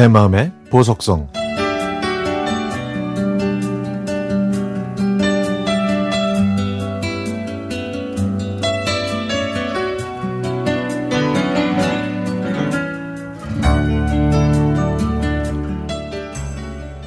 [0.00, 1.28] 내 마음의 보석성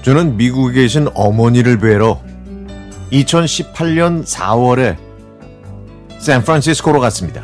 [0.04, 2.22] 저는 미국에 계신 어머니를 뵈러
[3.12, 4.98] 2018년 4월에
[6.20, 7.44] 샌프란시스코로 갔습니다.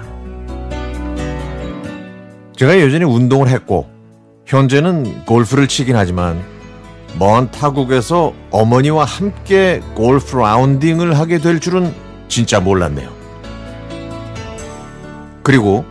[2.56, 3.99] 제가 여전히 운동을 했고
[4.50, 6.44] 현재는 골프를 치긴 하지만
[7.20, 11.94] 먼 타국에서 어머니와 함께 골프 라운딩을 하게 될 줄은
[12.30, 13.12] 진짜 몰랐네요.
[15.44, 15.86] 그리고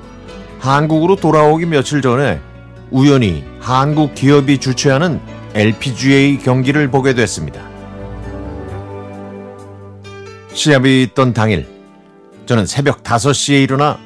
[0.58, 2.40] 한국으로 돌아오기 며칠 전에
[2.90, 5.20] 우연히 한국 기업이 주최하는
[5.54, 7.62] LPGA 경기를 보게 됐습니다.
[10.52, 11.68] 시합이 있던 당일,
[12.46, 14.00] 저는 새벽 5시에 일어나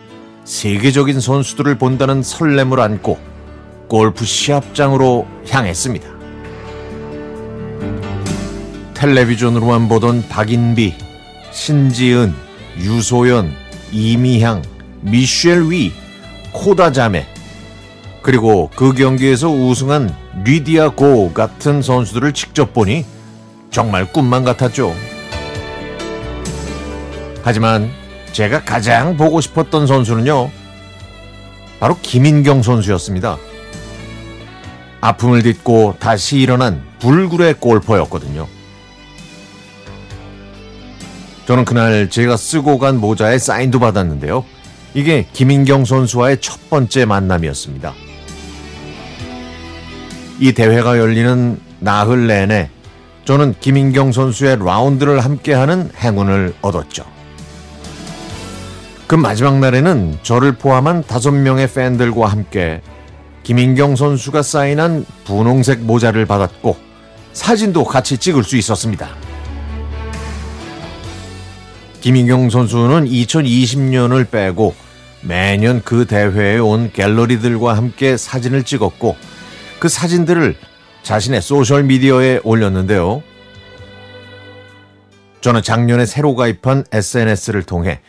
[0.45, 3.32] 세계적인 선수들을 본다는 설렘을 안고
[3.93, 6.09] 골프 시합장으로 향했습니다.
[8.95, 10.95] 텔레비전으로만 보던 박인비,
[11.53, 12.33] 신지은,
[12.79, 13.53] 유소연,
[13.93, 14.63] 이미향,
[15.03, 15.93] 미셸 위,
[16.53, 17.27] 코다 자매,
[18.23, 23.05] 그리고 그 경기에서 우승한 리디아 고 같은 선수들을 직접 보니
[23.71, 24.95] 정말 꿈만 같았죠.
[27.43, 27.91] 하지만
[28.33, 30.51] 제가 가장 보고 싶었던 선수는요,
[31.79, 33.37] 바로 김인경 선수였습니다.
[35.03, 38.47] 아픔을 딛고 다시 일어난 불굴의 골퍼였거든요.
[41.45, 44.45] 저는 그날 제가 쓰고 간 모자에 사인도 받았는데요.
[44.95, 47.93] 이게 김인경 선수와의 첫 번째 만남이었습니다.
[50.39, 52.71] 이 대회가 열리는 나흘 내내
[53.25, 57.05] 저는 김인경 선수의 라운드를 함께하는 행운을 얻었죠.
[59.09, 62.81] 그 마지막 날에는 저를 포함한 다섯 명의 팬들과 함께
[63.43, 66.77] 김인경 선수가 사인한 분홍색 모자를 받았고
[67.33, 69.09] 사진도 같이 찍을 수 있었습니다.
[72.01, 74.75] 김인경 선수는 2020년을 빼고
[75.23, 79.17] 매년 그 대회에 온 갤러리들과 함께 사진을 찍었고
[79.79, 80.57] 그 사진들을
[81.03, 83.23] 자신의 소셜 미디어에 올렸는데요.
[85.41, 88.01] 저는 작년에 새로 가입한 SNS를 통해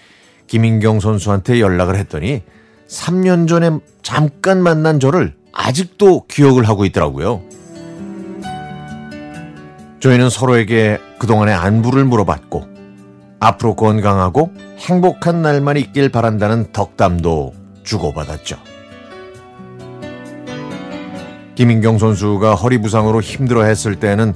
[0.48, 2.44] 김인경 선수한테 연락을 했더니
[2.94, 3.72] 3년 전에
[4.04, 7.42] 잠깐 만난 저를 아직도 기억을 하고 있더라고요.
[10.00, 12.68] 저희는 서로에게 그동안의 안부를 물어봤고
[13.40, 18.58] 앞으로 건강하고 행복한 날만 있길 바란다는 덕담도 주고받았죠.
[21.56, 24.34] 김인경 선수가 허리 부상으로 힘들어 했을 때는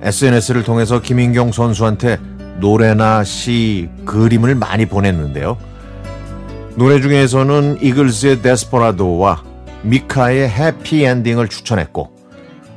[0.00, 2.18] SNS를 통해서 김인경 선수한테
[2.58, 5.56] 노래나 시, 그림을 많이 보냈는데요.
[6.74, 9.42] 노래 중에서는 이글스의 데스퍼라도와
[9.82, 12.10] 미카의 해피 엔딩을 추천했고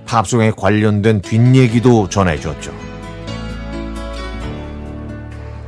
[0.06, 2.74] 팝송에 관련된 뒷얘기도 전해줬죠.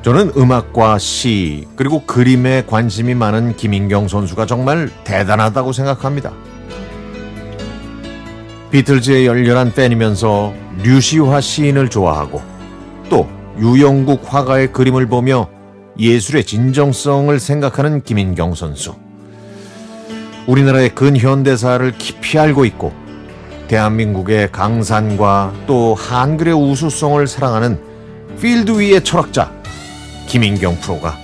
[0.02, 6.34] 저는 음악과 시 그리고 그림에 관심이 많은 김인경 선수가 정말 대단하다고 생각합니다.
[8.72, 12.42] 비틀즈의 열렬한 팬이면서 류시화 시인을 좋아하고
[13.10, 13.28] 또
[13.58, 15.50] 유영국 화가의 그림을 보며
[16.00, 18.96] 예술의 진정성을 생각하는 김인경 선수.
[20.48, 22.94] 우리나라의 근현대사를 깊이 알고 있고
[23.68, 27.82] 대한민국의 강산과 또 한글의 우수성을 사랑하는
[28.40, 29.52] 필드 위의 철학자
[30.28, 31.18] 김인경 프로가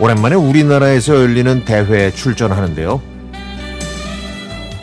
[0.00, 3.00] 오랜만에 우리나라에서 열리는 대회에 출전하는데요.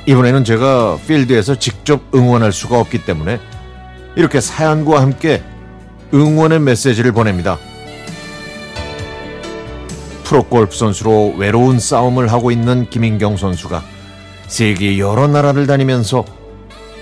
[0.05, 3.39] 이번에는 제가 필드에서 직접 응원할 수가 없기 때문에
[4.15, 5.43] 이렇게 사연과 함께
[6.13, 7.57] 응원의 메시지를 보냅니다.
[10.23, 13.83] 프로 골프 선수로 외로운 싸움을 하고 있는 김인경 선수가
[14.47, 16.25] 세계 여러 나라를 다니면서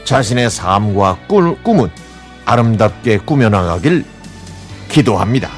[0.04, 1.90] 자신의 삶과 꿈, 꿈은
[2.46, 4.06] 아름답게 꾸며나가길
[4.90, 5.50] 기도합니다.